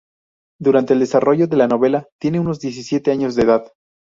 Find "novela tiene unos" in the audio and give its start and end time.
1.67-2.59